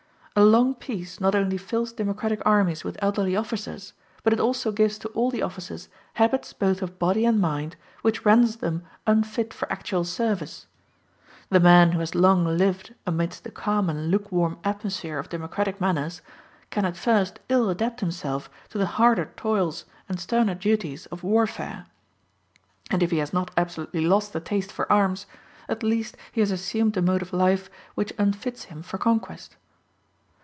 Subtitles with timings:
[0.33, 3.91] A long peace not only fills democratic armies with elderly officers,
[4.23, 8.23] but it also gives to all the officers habits both of body and mind which
[8.25, 10.67] render them unfit for actual service.
[11.49, 16.21] The man who has long lived amidst the calm and lukewarm atmosphere of democratic manners
[16.69, 21.87] can at first ill adapt himself to the harder toils and sterner duties of warfare;
[22.89, 25.25] and if he has not absolutely lost the taste for arms,
[25.67, 29.57] at least he has assumed a mode of life which unfits him for conquest.